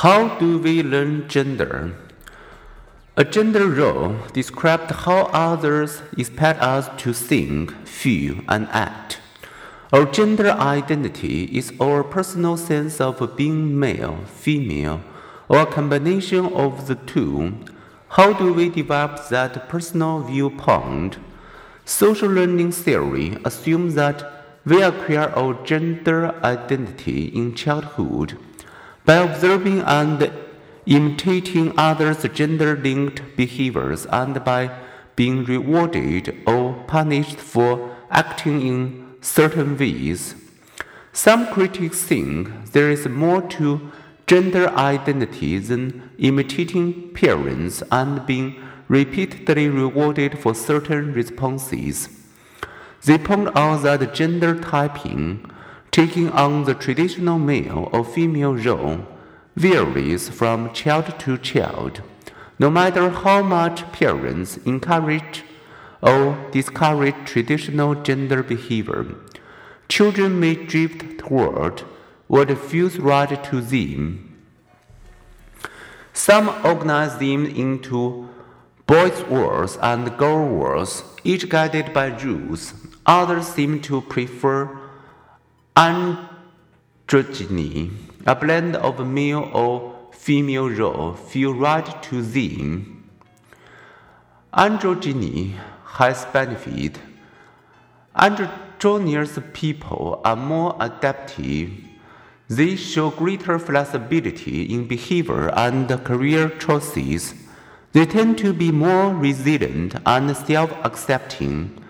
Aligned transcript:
How 0.00 0.38
do 0.38 0.58
we 0.58 0.82
learn 0.82 1.28
gender? 1.28 1.92
A 3.18 3.22
gender 3.22 3.68
role 3.68 4.16
describes 4.32 4.90
how 5.04 5.26
others 5.26 6.00
expect 6.16 6.62
us 6.62 6.88
to 7.02 7.12
think, 7.12 7.86
feel, 7.86 8.36
and 8.48 8.66
act. 8.68 9.18
Our 9.92 10.06
gender 10.06 10.52
identity 10.52 11.44
is 11.54 11.74
our 11.78 12.02
personal 12.02 12.56
sense 12.56 12.98
of 12.98 13.36
being 13.36 13.78
male, 13.78 14.24
female, 14.24 15.02
or 15.50 15.58
a 15.58 15.66
combination 15.66 16.46
of 16.46 16.86
the 16.86 16.94
two. 16.94 17.58
How 18.16 18.32
do 18.32 18.54
we 18.54 18.70
develop 18.70 19.28
that 19.28 19.68
personal 19.68 20.20
viewpoint? 20.20 21.18
Social 21.84 22.30
learning 22.30 22.72
theory 22.72 23.36
assumes 23.44 23.96
that 23.96 24.24
we 24.64 24.82
acquire 24.82 25.28
our 25.36 25.62
gender 25.66 26.34
identity 26.42 27.26
in 27.26 27.54
childhood 27.54 28.38
by 29.10 29.16
observing 29.16 29.80
and 29.80 30.30
imitating 30.86 31.72
others' 31.76 32.22
gender 32.32 32.76
linked 32.76 33.20
behaviors 33.36 34.06
and 34.06 34.44
by 34.44 34.70
being 35.16 35.42
rewarded 35.42 36.24
or 36.46 36.74
punished 36.86 37.36
for 37.36 37.96
acting 38.08 38.64
in 38.64 38.80
certain 39.20 39.76
ways. 39.76 40.36
Some 41.12 41.48
critics 41.48 42.04
think 42.04 42.70
there 42.70 42.88
is 42.88 43.08
more 43.08 43.42
to 43.58 43.90
gender 44.28 44.68
identity 44.68 45.58
than 45.58 46.08
imitating 46.18 47.12
parents 47.12 47.82
and 47.90 48.24
being 48.26 48.62
repeatedly 48.86 49.68
rewarded 49.68 50.38
for 50.38 50.54
certain 50.54 51.12
responses. 51.12 52.08
They 53.04 53.18
point 53.18 53.56
out 53.56 53.82
that 53.82 54.14
gender 54.14 54.54
typing, 54.60 55.50
taking 55.90 56.30
on 56.30 56.64
the 56.64 56.74
traditional 56.74 57.38
male 57.38 57.88
or 57.92 58.04
female 58.04 58.54
role, 58.54 59.06
varies 59.56 60.28
from 60.28 60.72
child 60.72 61.18
to 61.18 61.36
child, 61.38 62.02
no 62.58 62.70
matter 62.70 63.10
how 63.10 63.42
much 63.42 63.90
parents 63.92 64.56
encourage 64.58 65.44
or 66.02 66.36
discourage 66.52 67.14
traditional 67.26 67.94
gender 67.94 68.42
behavior. 68.42 69.06
Children 69.88 70.38
may 70.38 70.54
drift 70.54 71.18
toward 71.18 71.80
what 72.26 72.56
feels 72.56 72.98
right 72.98 73.42
to 73.44 73.60
them. 73.60 74.36
Some 76.12 76.48
organize 76.64 77.18
them 77.18 77.44
into 77.46 78.28
boys' 78.86 79.22
worlds 79.24 79.78
and 79.82 80.16
girls' 80.16 80.52
worlds, 80.52 81.04
each 81.24 81.48
guided 81.48 81.92
by 81.92 82.06
rules. 82.06 82.74
Others 83.06 83.48
seem 83.48 83.80
to 83.82 84.00
prefer 84.02 84.79
androgyny, 85.80 87.90
a 88.26 88.34
blend 88.34 88.76
of 88.76 89.06
male 89.06 89.50
or 89.54 89.94
female 90.12 90.68
role 90.68 91.14
feel 91.14 91.54
right 91.54 92.02
to 92.02 92.20
them. 92.20 93.08
Androgyny 94.52 95.54
has 95.86 96.26
benefit. 96.26 96.98
Androgynous 98.14 99.38
people 99.54 100.20
are 100.22 100.36
more 100.36 100.76
adaptive. 100.80 101.70
They 102.48 102.76
show 102.76 103.08
greater 103.08 103.58
flexibility 103.58 104.74
in 104.74 104.86
behavior 104.86 105.48
and 105.54 105.88
career 106.04 106.50
choices. 106.58 107.32
They 107.92 108.04
tend 108.04 108.36
to 108.38 108.52
be 108.52 108.70
more 108.70 109.14
resilient 109.14 109.94
and 110.04 110.36
self 110.36 110.72
accepting, 110.84 111.82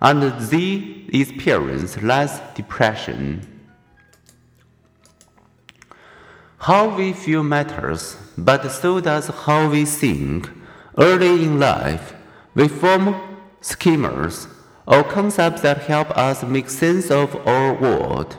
and 0.00 0.22
they 0.40 1.04
experience 1.12 2.00
less 2.02 2.40
depression. 2.54 3.46
How 6.58 6.94
we 6.94 7.12
feel 7.12 7.42
matters, 7.42 8.16
but 8.36 8.68
so 8.70 9.00
does 9.00 9.28
how 9.28 9.68
we 9.70 9.84
think. 9.84 10.50
Early 10.98 11.44
in 11.44 11.58
life, 11.58 12.14
we 12.54 12.68
form 12.68 13.14
schemas 13.62 14.48
or 14.86 15.04
concepts 15.04 15.62
that 15.62 15.78
help 15.82 16.10
us 16.16 16.42
make 16.42 16.68
sense 16.68 17.10
of 17.10 17.34
our 17.46 17.74
world. 17.74 18.36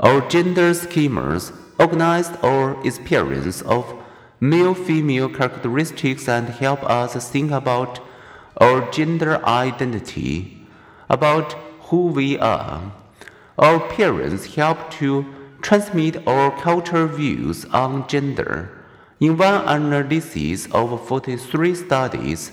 Our 0.00 0.26
gender 0.28 0.70
schemas 0.70 1.52
organize 1.78 2.30
our 2.42 2.80
experience 2.86 3.62
of 3.62 3.94
male 4.40 4.74
female 4.74 5.28
characteristics 5.28 6.28
and 6.28 6.48
help 6.48 6.82
us 6.84 7.30
think 7.30 7.50
about 7.50 8.00
our 8.58 8.90
gender 8.90 9.44
identity, 9.44 10.57
about 11.08 11.52
who 11.88 12.06
we 12.06 12.38
are. 12.38 12.92
Our 13.58 13.80
parents 13.80 14.54
help 14.54 14.90
to 14.92 15.26
transmit 15.62 16.26
our 16.26 16.50
cultural 16.60 17.08
views 17.08 17.64
on 17.66 18.06
gender. 18.08 18.70
In 19.20 19.36
one 19.36 19.66
analysis 19.66 20.66
of 20.72 21.06
43 21.08 21.74
studies, 21.74 22.52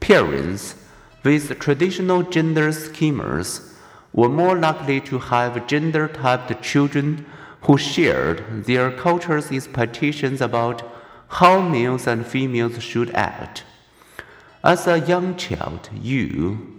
parents 0.00 0.76
with 1.24 1.58
traditional 1.58 2.22
gender 2.22 2.68
schemas 2.68 3.72
were 4.12 4.28
more 4.28 4.56
likely 4.56 5.00
to 5.00 5.18
have 5.18 5.66
gender 5.66 6.06
typed 6.06 6.62
children 6.62 7.26
who 7.62 7.76
shared 7.76 8.64
their 8.66 8.92
culture's 8.92 9.50
expectations 9.50 10.40
about 10.40 10.82
how 11.28 11.60
males 11.60 12.06
and 12.06 12.24
females 12.26 12.80
should 12.82 13.10
act. 13.10 13.64
As 14.62 14.86
a 14.86 15.00
young 15.00 15.34
child, 15.36 15.88
you 15.92 16.73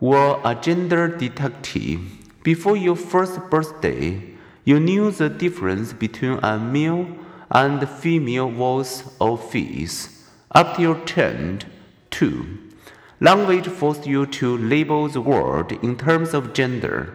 were 0.00 0.40
a 0.44 0.54
gender 0.54 1.08
detective. 1.08 2.00
Before 2.42 2.76
your 2.76 2.96
first 2.96 3.40
birthday, 3.50 4.22
you 4.64 4.78
knew 4.78 5.10
the 5.10 5.28
difference 5.28 5.92
between 5.92 6.38
a 6.42 6.58
male 6.58 7.08
and 7.50 7.88
female 7.88 8.50
voice 8.50 9.02
or 9.20 9.36
face. 9.36 10.26
After 10.54 10.82
your 10.82 11.04
turned 11.04 11.66
two, 12.10 12.58
language 13.20 13.66
forced 13.66 14.06
you 14.06 14.26
to 14.26 14.56
label 14.56 15.08
the 15.08 15.20
world 15.20 15.72
in 15.72 15.96
terms 15.96 16.32
of 16.34 16.52
gender. 16.52 17.12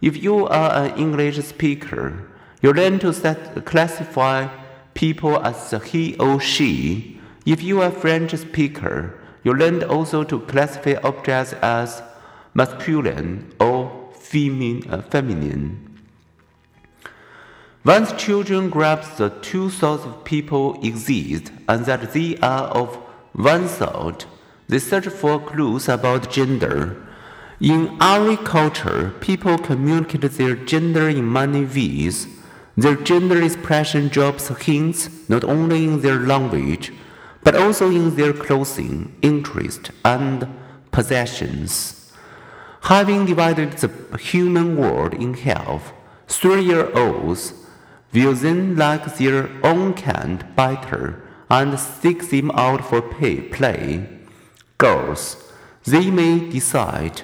If 0.00 0.22
you 0.22 0.46
are 0.46 0.86
an 0.86 0.98
English 0.98 1.38
speaker, 1.44 2.28
you 2.60 2.72
learn 2.72 2.98
to 3.00 3.12
set, 3.12 3.64
classify 3.64 4.48
people 4.94 5.38
as 5.44 5.70
he 5.84 6.16
or 6.16 6.40
she. 6.40 7.20
If 7.46 7.62
you 7.62 7.82
are 7.82 7.88
a 7.88 7.92
French 7.92 8.34
speaker, 8.34 9.18
you 9.42 9.52
learned 9.52 9.84
also 9.84 10.24
to 10.24 10.40
classify 10.40 10.94
objects 11.02 11.52
as 11.54 12.02
masculine 12.54 13.52
or 13.60 14.10
femin, 14.14 14.90
uh, 14.90 15.02
feminine. 15.02 15.94
Once 17.84 18.12
children 18.12 18.70
grasp 18.70 19.18
the 19.18 19.28
two 19.42 19.68
sorts 19.68 20.04
of 20.04 20.24
people 20.24 20.80
exist 20.82 21.52
and 21.68 21.84
that 21.84 22.12
they 22.14 22.36
are 22.38 22.68
of 22.68 22.94
one 23.34 23.68
sort, 23.68 24.24
they 24.68 24.78
search 24.78 25.06
for 25.08 25.38
clues 25.38 25.88
about 25.88 26.30
gender. 26.30 26.96
In 27.60 27.96
Ari 28.00 28.38
culture, 28.38 29.12
people 29.20 29.58
communicate 29.58 30.22
their 30.22 30.54
gender 30.54 31.08
in 31.08 31.30
many 31.30 31.64
ways. 31.64 32.26
Their 32.76 32.96
gender 32.96 33.42
expression 33.42 34.08
drops 34.08 34.48
hints 34.64 35.10
not 35.28 35.44
only 35.44 35.84
in 35.84 36.00
their 36.00 36.18
language, 36.18 36.92
but 37.42 37.54
also 37.54 37.90
in 37.90 38.16
their 38.16 38.32
clothing, 38.32 39.14
interest, 39.20 39.90
and 40.04 40.48
possessions. 40.90 42.03
Having 42.84 43.24
divided 43.24 43.72
the 43.72 44.18
human 44.18 44.76
world 44.76 45.14
in 45.14 45.32
half, 45.32 45.94
three 46.28 46.62
year 46.62 46.92
olds 46.94 47.54
will 48.12 48.34
then 48.34 48.76
like 48.76 49.16
their 49.16 49.48
own 49.64 49.94
kind 49.94 50.44
better 50.54 51.22
and 51.48 51.80
seek 51.80 52.28
them 52.28 52.50
out 52.50 52.84
for 52.84 53.00
pay, 53.00 53.40
play. 53.40 54.06
Girls, 54.76 55.50
they 55.86 56.10
may 56.10 56.50
decide, 56.50 57.22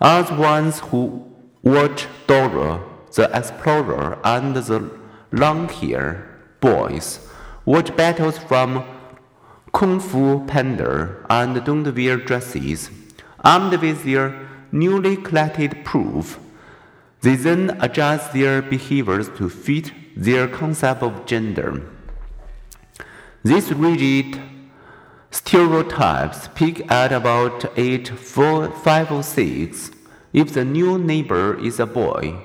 the 0.00 0.36
ones 0.36 0.80
who 0.80 1.32
watch 1.62 2.08
Dora 2.26 2.82
the 3.14 3.30
Explorer 3.32 4.18
and 4.24 4.56
the 4.56 4.90
long 5.30 5.68
hair 5.68 6.40
boys 6.60 7.20
watch 7.64 7.96
battles 7.96 8.38
from 8.38 8.84
Kung 9.72 10.00
Fu 10.00 10.44
Panda 10.46 11.24
and 11.30 11.64
don't 11.64 11.94
wear 11.94 12.16
dresses. 12.16 12.90
Armed 13.44 13.80
with 13.80 14.02
their 14.02 14.48
newly 14.72 15.16
collected 15.16 15.84
proof, 15.84 16.38
they 17.20 17.34
then 17.34 17.76
adjust 17.80 18.32
their 18.32 18.62
behaviors 18.62 19.28
to 19.30 19.48
fit 19.48 19.92
their 20.16 20.46
concept 20.48 21.02
of 21.02 21.26
gender. 21.26 21.82
These 23.44 23.72
rigid 23.72 24.40
stereotypes 25.30 26.48
peak 26.54 26.90
at 26.90 27.12
about 27.12 27.78
age 27.78 28.10
four, 28.10 28.70
five 28.70 29.10
or 29.12 29.22
six. 29.22 29.90
If 30.32 30.52
the 30.52 30.64
new 30.64 30.98
neighbor 30.98 31.58
is 31.58 31.80
a 31.80 31.86
boy, 31.86 32.36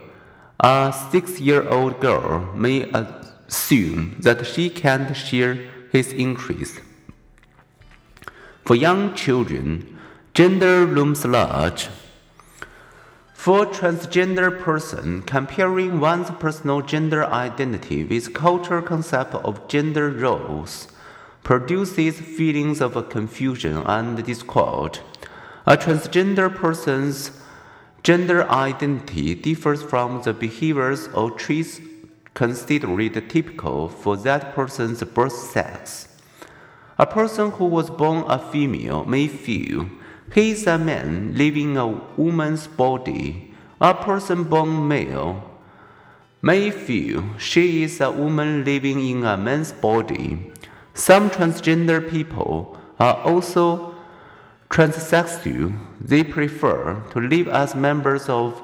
a 0.60 0.94
six 1.12 1.40
year 1.40 1.68
old 1.68 2.00
girl 2.00 2.54
may 2.56 2.90
assume 2.92 4.16
that 4.20 4.46
she 4.46 4.70
can't 4.70 5.16
share 5.16 5.58
his 5.92 6.14
interests. 6.14 6.80
For 8.66 8.76
young 8.76 9.14
children, 9.14 10.00
gender 10.34 10.86
looms 10.86 11.26
large. 11.26 11.90
For 13.44 13.66
transgender 13.66 14.58
person, 14.58 15.22
comparing 15.24 16.00
one's 16.00 16.32
personal 16.40 16.82
gender 16.82 17.26
identity 17.26 18.06
with 18.06 18.34
cultural 18.34 18.82
concept 18.82 19.36
of 19.36 19.68
gender 19.68 20.10
roles 20.10 20.88
produces 21.44 22.22
feelings 22.22 22.80
of 22.80 23.10
confusion 23.10 23.84
and 23.86 24.24
discord. 24.24 25.00
A 25.66 25.76
transgender 25.76 26.56
person's 26.56 27.32
gender 28.02 28.50
identity 28.50 29.36
differs 29.36 29.84
from 29.84 30.22
the 30.22 30.32
behaviors 30.32 31.10
or 31.10 31.30
traits 31.30 31.82
considered 32.34 33.28
typical 33.28 33.90
for 33.90 34.16
that 34.16 34.56
person's 34.56 35.04
birth 35.04 35.34
sex. 35.34 36.08
A 36.98 37.06
person 37.06 37.52
who 37.52 37.66
was 37.66 37.90
born 37.90 38.24
a 38.30 38.40
female 38.40 39.04
may 39.04 39.28
feel 39.28 39.90
he 40.34 40.52
is 40.52 40.68
a 40.68 40.78
man 40.78 41.36
living 41.36 41.78
a 41.78 41.88
woman's 41.88 42.68
body. 42.68 43.54
A 43.82 43.94
person 43.94 44.44
born 44.46 44.88
male 44.88 45.52
may 46.42 46.72
feel 46.72 47.38
she 47.38 47.84
is 47.84 48.00
a 48.00 48.12
woman 48.12 48.64
living 48.64 49.00
in 49.00 49.26
a 49.26 49.38
man's 49.38 49.72
body. 49.72 50.52
Some 50.94 51.30
transgender 51.30 52.08
people 52.10 52.78
are 53.00 53.18
also 53.18 53.96
transsexual, 54.70 55.78
they 56.02 56.24
prefer 56.24 57.00
to 57.12 57.20
live 57.20 57.48
as 57.48 57.76
members 57.76 58.28
of 58.28 58.62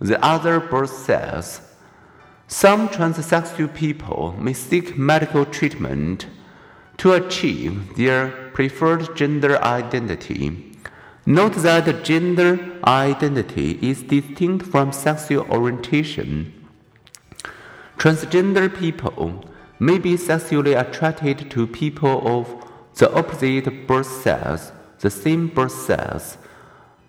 the 0.00 0.22
other 0.24 0.58
birth 0.58 0.90
sex. 0.90 1.60
Some 2.48 2.88
transsexual 2.88 3.72
people 3.74 4.34
may 4.38 4.52
seek 4.52 4.98
medical 4.98 5.44
treatment 5.44 6.26
to 6.98 7.12
achieve 7.12 7.96
their 7.96 8.50
preferred 8.54 9.16
gender 9.16 9.62
identity. 9.62 10.75
Note 11.26 11.54
that 11.56 12.04
gender 12.04 12.78
identity 12.84 13.78
is 13.82 14.04
distinct 14.04 14.64
from 14.64 14.92
sexual 14.92 15.44
orientation. 15.50 16.52
Transgender 17.98 18.72
people 18.72 19.44
may 19.80 19.98
be 19.98 20.16
sexually 20.16 20.74
attracted 20.74 21.50
to 21.50 21.66
people 21.66 22.22
of 22.26 22.64
the 22.94 23.12
opposite 23.12 23.88
birth 23.88 24.06
sex 24.06 24.72
the 25.00 25.10
same 25.10 25.48
birth 25.48 25.72
sex, 25.72 26.38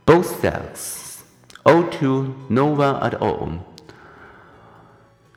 both 0.05 0.41
sexes, 0.41 1.23
or 1.65 1.89
to 1.89 2.35
no 2.49 2.65
one 2.65 3.01
at 3.03 3.15
all. 3.15 3.65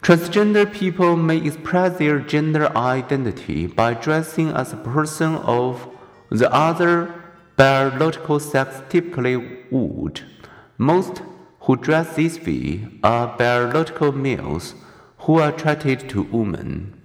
Transgender 0.03 0.73
people 0.73 1.17
may 1.17 1.37
express 1.37 1.99
their 1.99 2.19
gender 2.19 2.75
identity 2.77 3.67
by 3.67 3.95
dressing 3.95 4.49
as 4.49 4.73
a 4.73 4.77
person 4.77 5.37
of 5.37 5.89
the 6.31 6.53
other 6.53 7.20
biological 7.61 8.41
sex 8.41 8.81
typically 8.89 9.37
would. 9.71 10.23
Most 10.79 11.21
who 11.61 11.77
dress 11.77 12.17
this 12.17 12.41
way 12.47 12.89
are 13.03 13.37
biological 13.37 14.13
males 14.13 14.75
who 15.19 15.39
are 15.39 15.51
attracted 15.51 16.09
to 16.09 16.23
women. 16.23 17.00